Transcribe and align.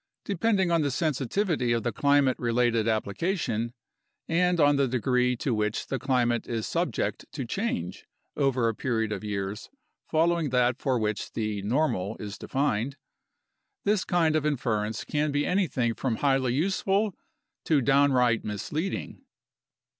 Depending 0.25 0.71
on 0.71 0.81
the 0.81 0.89
sensitivity 0.89 1.73
of 1.73 1.83
the 1.83 1.91
climate 1.91 2.39
related 2.39 2.87
applica 2.87 3.37
tion 3.37 3.71
(and 4.27 4.59
on 4.59 4.75
the 4.75 4.87
degree 4.87 5.35
to 5.37 5.53
which 5.53 5.85
the 5.85 5.99
climate 5.99 6.47
is 6.47 6.65
subject 6.65 7.27
to 7.33 7.45
change 7.45 8.07
over 8.35 8.67
a 8.67 8.73
period 8.73 9.11
of 9.11 9.23
years 9.23 9.69
following 10.09 10.49
that 10.49 10.79
for 10.79 10.97
which 10.97 11.33
the 11.33 11.61
"normal" 11.61 12.17
is 12.19 12.39
defined), 12.39 12.97
this 13.83 14.03
kind 14.03 14.35
of 14.35 14.43
inference 14.43 15.03
can 15.03 15.31
be 15.31 15.45
anything 15.45 15.93
from 15.93 16.15
highly 16.15 16.55
useful 16.55 17.13
to 17.65 17.79
downright 17.79 18.43
misleading. 18.43 19.21